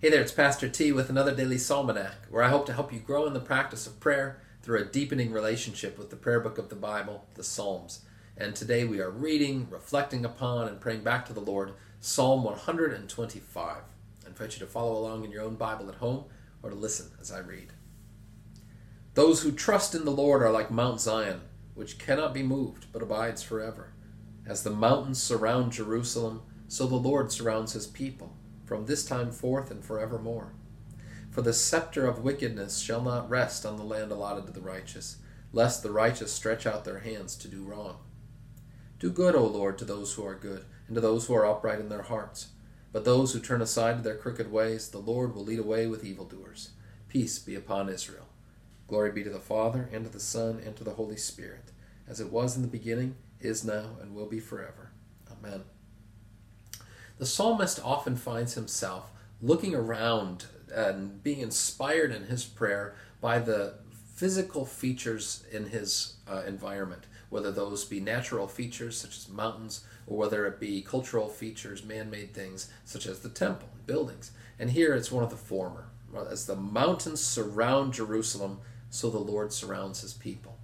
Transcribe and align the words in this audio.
Hey 0.00 0.10
there, 0.10 0.20
it's 0.20 0.30
Pastor 0.30 0.68
T 0.68 0.92
with 0.92 1.10
another 1.10 1.34
daily 1.34 1.56
Psalmanac, 1.56 2.30
where 2.30 2.44
I 2.44 2.50
hope 2.50 2.66
to 2.66 2.72
help 2.72 2.92
you 2.92 3.00
grow 3.00 3.26
in 3.26 3.32
the 3.32 3.40
practice 3.40 3.84
of 3.84 3.98
prayer 3.98 4.40
through 4.62 4.78
a 4.78 4.84
deepening 4.84 5.32
relationship 5.32 5.98
with 5.98 6.10
the 6.10 6.14
prayer 6.14 6.38
book 6.38 6.56
of 6.56 6.68
the 6.68 6.76
Bible, 6.76 7.26
the 7.34 7.42
Psalms. 7.42 8.02
And 8.36 8.54
today 8.54 8.84
we 8.84 9.00
are 9.00 9.10
reading, 9.10 9.66
reflecting 9.68 10.24
upon, 10.24 10.68
and 10.68 10.80
praying 10.80 11.02
back 11.02 11.26
to 11.26 11.32
the 11.32 11.40
Lord 11.40 11.72
Psalm 11.98 12.44
125. 12.44 13.76
I 14.24 14.28
invite 14.28 14.52
you 14.52 14.60
to 14.60 14.66
follow 14.70 14.96
along 14.96 15.24
in 15.24 15.32
your 15.32 15.42
own 15.42 15.56
Bible 15.56 15.88
at 15.88 15.96
home 15.96 16.26
or 16.62 16.70
to 16.70 16.76
listen 16.76 17.10
as 17.20 17.32
I 17.32 17.40
read. 17.40 17.72
Those 19.14 19.42
who 19.42 19.50
trust 19.50 19.96
in 19.96 20.04
the 20.04 20.12
Lord 20.12 20.44
are 20.44 20.52
like 20.52 20.70
Mount 20.70 21.00
Zion, 21.00 21.40
which 21.74 21.98
cannot 21.98 22.32
be 22.32 22.44
moved 22.44 22.86
but 22.92 23.02
abides 23.02 23.42
forever. 23.42 23.94
As 24.46 24.62
the 24.62 24.70
mountains 24.70 25.20
surround 25.20 25.72
Jerusalem, 25.72 26.42
so 26.68 26.86
the 26.86 26.94
Lord 26.94 27.32
surrounds 27.32 27.72
his 27.72 27.88
people 27.88 28.37
from 28.68 28.84
this 28.84 29.02
time 29.04 29.32
forth 29.32 29.70
and 29.70 29.82
forevermore. 29.82 30.52
For 31.30 31.40
the 31.40 31.54
scepter 31.54 32.06
of 32.06 32.22
wickedness 32.22 32.78
shall 32.78 33.00
not 33.00 33.30
rest 33.30 33.64
on 33.64 33.78
the 33.78 33.82
land 33.82 34.12
allotted 34.12 34.46
to 34.46 34.52
the 34.52 34.60
righteous, 34.60 35.16
lest 35.52 35.82
the 35.82 35.90
righteous 35.90 36.30
stretch 36.30 36.66
out 36.66 36.84
their 36.84 36.98
hands 36.98 37.34
to 37.36 37.48
do 37.48 37.62
wrong. 37.62 37.96
Do 38.98 39.10
good, 39.10 39.34
O 39.34 39.46
Lord, 39.46 39.78
to 39.78 39.86
those 39.86 40.12
who 40.12 40.26
are 40.26 40.34
good, 40.34 40.66
and 40.86 40.94
to 40.94 41.00
those 41.00 41.26
who 41.26 41.34
are 41.34 41.46
upright 41.46 41.80
in 41.80 41.88
their 41.88 42.02
hearts. 42.02 42.48
But 42.92 43.06
those 43.06 43.32
who 43.32 43.40
turn 43.40 43.62
aside 43.62 43.96
to 43.96 44.02
their 44.02 44.16
crooked 44.16 44.52
ways, 44.52 44.88
the 44.88 44.98
Lord 44.98 45.34
will 45.34 45.44
lead 45.44 45.58
away 45.58 45.86
with 45.86 46.04
evildoers. 46.04 46.70
Peace 47.08 47.38
be 47.38 47.54
upon 47.54 47.88
Israel. 47.88 48.26
Glory 48.86 49.12
be 49.12 49.24
to 49.24 49.30
the 49.30 49.40
Father, 49.40 49.88
and 49.92 50.04
to 50.04 50.10
the 50.10 50.20
Son, 50.20 50.60
and 50.62 50.76
to 50.76 50.84
the 50.84 50.94
Holy 50.94 51.16
Spirit, 51.16 51.72
as 52.06 52.20
it 52.20 52.30
was 52.30 52.54
in 52.54 52.62
the 52.62 52.68
beginning, 52.68 53.16
is 53.40 53.64
now, 53.64 53.96
and 54.02 54.14
will 54.14 54.26
be 54.26 54.40
forever. 54.40 54.90
Amen. 55.30 55.62
The 57.18 57.26
psalmist 57.26 57.80
often 57.84 58.14
finds 58.14 58.54
himself 58.54 59.10
looking 59.42 59.74
around 59.74 60.46
and 60.72 61.22
being 61.22 61.40
inspired 61.40 62.12
in 62.12 62.24
his 62.24 62.44
prayer 62.44 62.94
by 63.20 63.40
the 63.40 63.74
physical 64.14 64.64
features 64.64 65.44
in 65.50 65.66
his 65.66 66.14
uh, 66.30 66.42
environment, 66.46 67.06
whether 67.28 67.50
those 67.50 67.84
be 67.84 67.98
natural 67.98 68.46
features 68.46 68.96
such 68.98 69.16
as 69.16 69.28
mountains, 69.28 69.84
or 70.06 70.16
whether 70.16 70.46
it 70.46 70.60
be 70.60 70.80
cultural 70.80 71.28
features, 71.28 71.84
man 71.84 72.08
made 72.08 72.34
things 72.34 72.70
such 72.84 73.06
as 73.06 73.20
the 73.20 73.28
temple 73.28 73.68
and 73.72 73.86
buildings. 73.86 74.30
And 74.58 74.70
here 74.70 74.94
it's 74.94 75.12
one 75.12 75.24
of 75.24 75.30
the 75.30 75.36
former. 75.36 75.86
As 76.30 76.46
the 76.46 76.56
mountains 76.56 77.20
surround 77.20 77.94
Jerusalem, 77.94 78.60
so 78.90 79.10
the 79.10 79.18
Lord 79.18 79.52
surrounds 79.52 80.00
his 80.00 80.14
people. 80.14 80.57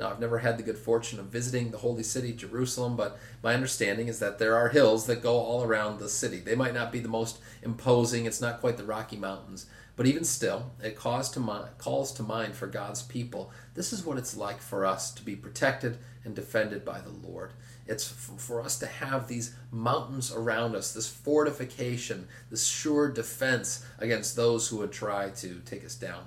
Now, 0.00 0.08
I've 0.08 0.18
never 0.18 0.38
had 0.38 0.56
the 0.56 0.62
good 0.62 0.78
fortune 0.78 1.20
of 1.20 1.26
visiting 1.26 1.70
the 1.70 1.76
holy 1.76 2.02
city, 2.02 2.32
Jerusalem, 2.32 2.96
but 2.96 3.18
my 3.42 3.52
understanding 3.52 4.08
is 4.08 4.18
that 4.20 4.38
there 4.38 4.56
are 4.56 4.70
hills 4.70 5.04
that 5.06 5.22
go 5.22 5.34
all 5.34 5.62
around 5.62 5.98
the 5.98 6.08
city. 6.08 6.38
They 6.38 6.54
might 6.54 6.72
not 6.72 6.90
be 6.90 7.00
the 7.00 7.08
most 7.08 7.38
imposing, 7.62 8.24
it's 8.24 8.40
not 8.40 8.60
quite 8.60 8.78
the 8.78 8.84
Rocky 8.84 9.18
Mountains, 9.18 9.66
but 9.96 10.06
even 10.06 10.24
still, 10.24 10.70
it 10.82 10.96
calls 10.96 11.30
to, 11.32 11.40
mind, 11.40 11.68
calls 11.76 12.12
to 12.12 12.22
mind 12.22 12.54
for 12.54 12.66
God's 12.66 13.02
people 13.02 13.52
this 13.74 13.92
is 13.92 14.02
what 14.02 14.16
it's 14.16 14.34
like 14.34 14.62
for 14.62 14.86
us 14.86 15.12
to 15.12 15.22
be 15.22 15.36
protected 15.36 15.98
and 16.24 16.34
defended 16.34 16.82
by 16.82 17.02
the 17.02 17.10
Lord. 17.10 17.52
It's 17.86 18.08
for 18.08 18.62
us 18.62 18.78
to 18.78 18.86
have 18.86 19.28
these 19.28 19.54
mountains 19.70 20.32
around 20.32 20.76
us, 20.76 20.94
this 20.94 21.08
fortification, 21.10 22.26
this 22.50 22.66
sure 22.66 23.10
defense 23.10 23.84
against 23.98 24.34
those 24.34 24.68
who 24.68 24.78
would 24.78 24.92
try 24.92 25.28
to 25.28 25.60
take 25.66 25.84
us 25.84 25.94
down. 25.94 26.24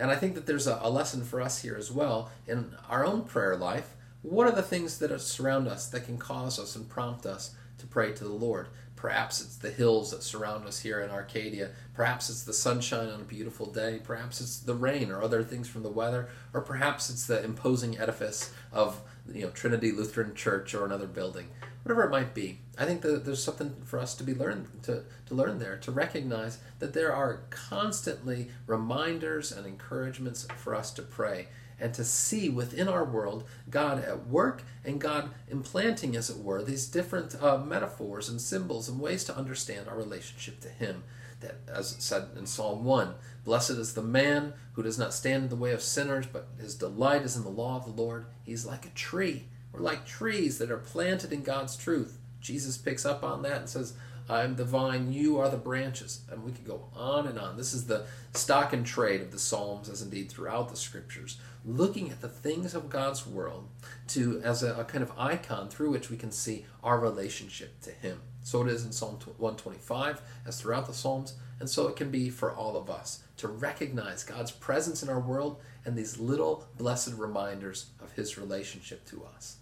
And 0.00 0.10
I 0.10 0.16
think 0.16 0.34
that 0.34 0.46
there's 0.46 0.66
a, 0.66 0.78
a 0.82 0.90
lesson 0.90 1.22
for 1.22 1.40
us 1.42 1.60
here 1.60 1.76
as 1.76 1.92
well 1.92 2.30
in 2.46 2.74
our 2.88 3.04
own 3.04 3.22
prayer 3.22 3.54
life. 3.54 3.94
What 4.22 4.46
are 4.46 4.52
the 4.52 4.62
things 4.62 4.98
that 4.98 5.18
surround 5.20 5.68
us 5.68 5.88
that 5.88 6.06
can 6.06 6.16
cause 6.16 6.58
us 6.58 6.74
and 6.74 6.88
prompt 6.88 7.26
us 7.26 7.54
to 7.78 7.86
pray 7.86 8.12
to 8.12 8.24
the 8.24 8.32
Lord? 8.32 8.68
Perhaps 9.00 9.40
it's 9.40 9.56
the 9.56 9.70
hills 9.70 10.10
that 10.10 10.22
surround 10.22 10.66
us 10.66 10.80
here 10.80 11.00
in 11.00 11.10
Arcadia. 11.10 11.70
Perhaps 11.94 12.28
it's 12.28 12.42
the 12.42 12.52
sunshine 12.52 13.08
on 13.08 13.22
a 13.22 13.24
beautiful 13.24 13.64
day. 13.64 13.98
Perhaps 14.04 14.42
it's 14.42 14.58
the 14.58 14.74
rain 14.74 15.10
or 15.10 15.22
other 15.22 15.42
things 15.42 15.68
from 15.68 15.82
the 15.82 15.88
weather. 15.88 16.28
Or 16.52 16.60
perhaps 16.60 17.08
it's 17.08 17.26
the 17.26 17.42
imposing 17.42 17.98
edifice 17.98 18.52
of 18.72 19.00
you 19.32 19.42
know 19.42 19.50
Trinity 19.50 19.90
Lutheran 19.90 20.34
Church 20.34 20.74
or 20.74 20.84
another 20.84 21.06
building 21.06 21.48
whatever 21.82 22.04
it 22.04 22.10
might 22.10 22.34
be. 22.34 22.58
I 22.78 22.84
think 22.84 23.00
that 23.02 23.24
there's 23.24 23.42
something 23.42 23.74
for 23.84 23.98
us 23.98 24.14
to 24.16 24.24
be 24.24 24.34
learned 24.34 24.82
to, 24.82 25.04
to 25.26 25.34
learn 25.34 25.58
there, 25.58 25.76
to 25.78 25.90
recognize 25.90 26.58
that 26.78 26.92
there 26.92 27.12
are 27.12 27.40
constantly 27.50 28.48
reminders 28.66 29.50
and 29.50 29.66
encouragements 29.66 30.46
for 30.56 30.74
us 30.74 30.90
to 30.92 31.02
pray 31.02 31.48
and 31.80 31.94
to 31.94 32.04
see 32.04 32.48
within 32.48 32.88
our 32.88 33.04
world 33.04 33.44
God 33.68 34.04
at 34.04 34.26
work 34.26 34.62
and 34.84 35.00
God 35.00 35.30
implanting, 35.48 36.16
as 36.16 36.30
it 36.30 36.38
were, 36.38 36.62
these 36.62 36.86
different 36.86 37.40
uh, 37.42 37.58
metaphors 37.58 38.28
and 38.28 38.40
symbols 38.40 38.88
and 38.88 39.00
ways 39.00 39.24
to 39.24 39.36
understand 39.36 39.88
our 39.88 39.96
relationship 39.96 40.60
to 40.60 40.68
Him. 40.68 41.04
That, 41.40 41.56
as 41.68 41.92
it 41.92 42.02
said 42.02 42.28
in 42.36 42.46
Psalm 42.46 42.84
1, 42.84 43.14
blessed 43.44 43.70
is 43.70 43.94
the 43.94 44.02
man 44.02 44.52
who 44.74 44.82
does 44.82 44.98
not 44.98 45.14
stand 45.14 45.44
in 45.44 45.48
the 45.48 45.56
way 45.56 45.72
of 45.72 45.80
sinners, 45.80 46.26
but 46.26 46.48
his 46.60 46.74
delight 46.74 47.22
is 47.22 47.34
in 47.34 47.44
the 47.44 47.48
law 47.48 47.76
of 47.76 47.84
the 47.84 48.02
Lord. 48.02 48.26
He's 48.44 48.66
like 48.66 48.84
a 48.84 48.90
tree 48.90 49.44
we're 49.72 49.80
like 49.80 50.06
trees 50.06 50.58
that 50.58 50.70
are 50.70 50.78
planted 50.78 51.32
in 51.32 51.42
God's 51.42 51.76
truth. 51.76 52.18
Jesus 52.40 52.78
picks 52.78 53.06
up 53.06 53.22
on 53.22 53.42
that 53.42 53.58
and 53.58 53.68
says, 53.68 53.94
I'm 54.30 54.54
the 54.54 54.64
vine, 54.64 55.12
you 55.12 55.38
are 55.38 55.48
the 55.48 55.56
branches. 55.56 56.20
And 56.30 56.44
we 56.44 56.52
could 56.52 56.64
go 56.64 56.84
on 56.94 57.26
and 57.26 57.38
on. 57.38 57.56
This 57.56 57.74
is 57.74 57.86
the 57.86 58.06
stock 58.32 58.72
and 58.72 58.86
trade 58.86 59.20
of 59.20 59.32
the 59.32 59.38
Psalms, 59.38 59.88
as 59.88 60.02
indeed 60.02 60.30
throughout 60.30 60.68
the 60.68 60.76
scriptures, 60.76 61.38
looking 61.64 62.10
at 62.10 62.20
the 62.20 62.28
things 62.28 62.74
of 62.74 62.88
God's 62.88 63.26
world 63.26 63.68
to 64.08 64.40
as 64.44 64.62
a, 64.62 64.74
a 64.74 64.84
kind 64.84 65.02
of 65.02 65.12
icon 65.18 65.68
through 65.68 65.90
which 65.90 66.10
we 66.10 66.16
can 66.16 66.30
see 66.30 66.64
our 66.84 67.00
relationship 67.00 67.80
to 67.82 67.90
Him. 67.90 68.20
So 68.42 68.62
it 68.62 68.68
is 68.68 68.84
in 68.84 68.92
Psalm 68.92 69.16
125, 69.16 70.22
as 70.46 70.60
throughout 70.60 70.86
the 70.86 70.94
Psalms, 70.94 71.34
and 71.58 71.68
so 71.68 71.88
it 71.88 71.96
can 71.96 72.10
be 72.10 72.30
for 72.30 72.54
all 72.54 72.76
of 72.76 72.88
us 72.88 73.24
to 73.38 73.48
recognize 73.48 74.22
God's 74.22 74.52
presence 74.52 75.02
in 75.02 75.08
our 75.08 75.20
world 75.20 75.60
and 75.84 75.96
these 75.96 76.18
little 76.18 76.68
blessed 76.78 77.14
reminders 77.14 77.86
of 78.00 78.12
His 78.12 78.38
relationship 78.38 79.04
to 79.06 79.24
us. 79.36 79.56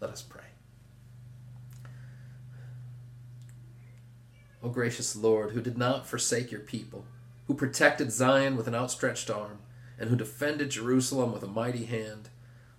Let 0.00 0.10
us 0.10 0.22
pray. 0.22 0.45
O 4.66 4.68
gracious 4.68 5.14
Lord, 5.14 5.52
who 5.52 5.60
did 5.60 5.78
not 5.78 6.08
forsake 6.08 6.50
your 6.50 6.60
people, 6.60 7.04
who 7.46 7.54
protected 7.54 8.10
Zion 8.10 8.56
with 8.56 8.66
an 8.66 8.74
outstretched 8.74 9.30
arm, 9.30 9.60
and 9.96 10.10
who 10.10 10.16
defended 10.16 10.70
Jerusalem 10.70 11.32
with 11.32 11.44
a 11.44 11.46
mighty 11.46 11.84
hand, 11.84 12.30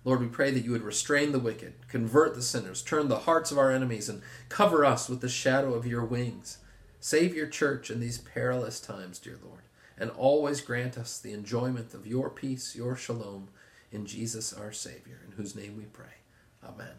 Lord, 0.04 0.20
we 0.20 0.26
pray 0.26 0.50
that 0.50 0.66
you 0.66 0.72
would 0.72 0.82
restrain 0.82 1.32
the 1.32 1.38
wicked, 1.38 1.72
convert 1.88 2.34
the 2.34 2.42
sinners, 2.42 2.82
turn 2.82 3.08
the 3.08 3.20
hearts 3.20 3.50
of 3.50 3.56
our 3.56 3.72
enemies, 3.72 4.10
and 4.10 4.20
cover 4.50 4.84
us 4.84 5.08
with 5.08 5.22
the 5.22 5.30
shadow 5.30 5.72
of 5.72 5.86
your 5.86 6.04
wings. 6.04 6.58
Save 7.00 7.34
your 7.34 7.46
church 7.46 7.90
in 7.90 8.00
these 8.00 8.18
perilous 8.18 8.80
times, 8.80 9.18
dear 9.18 9.38
Lord, 9.42 9.62
and 9.96 10.10
always 10.10 10.60
grant 10.60 10.98
us 10.98 11.18
the 11.18 11.32
enjoyment 11.32 11.94
of 11.94 12.06
your 12.06 12.28
peace, 12.28 12.76
your 12.76 12.96
shalom, 12.96 13.48
in 13.90 14.04
Jesus 14.04 14.52
our 14.52 14.72
Savior, 14.72 15.20
in 15.26 15.32
whose 15.32 15.56
name 15.56 15.78
we 15.78 15.84
pray. 15.84 16.18
Amen. 16.62 16.96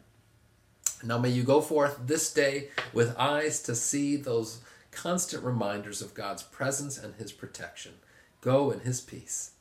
Now 1.04 1.20
may 1.20 1.30
you 1.30 1.44
go 1.44 1.62
forth 1.62 2.00
this 2.08 2.34
day 2.34 2.70
with 2.92 3.16
eyes 3.18 3.62
to 3.64 3.76
see 3.76 4.16
those 4.16 4.62
constant 4.92 5.44
reminders 5.44 6.02
of 6.02 6.14
God's 6.14 6.44
presence 6.44 6.98
and 6.98 7.16
his 7.16 7.32
protection. 7.32 7.94
Go 8.42 8.72
in 8.72 8.82
his 8.82 9.02
peace. 9.02 9.52